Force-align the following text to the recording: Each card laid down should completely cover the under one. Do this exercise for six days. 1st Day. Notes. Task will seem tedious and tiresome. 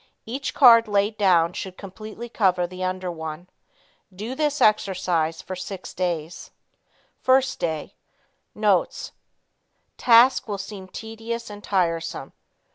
Each 0.25 0.51
card 0.55 0.87
laid 0.87 1.15
down 1.15 1.53
should 1.53 1.77
completely 1.77 2.27
cover 2.27 2.65
the 2.65 2.83
under 2.83 3.11
one. 3.11 3.51
Do 4.11 4.33
this 4.33 4.59
exercise 4.59 5.43
for 5.43 5.55
six 5.55 5.93
days. 5.93 6.49
1st 7.23 7.59
Day. 7.59 7.95
Notes. 8.55 9.11
Task 9.99 10.47
will 10.47 10.57
seem 10.57 10.87
tedious 10.87 11.51
and 11.51 11.63
tiresome. 11.63 12.33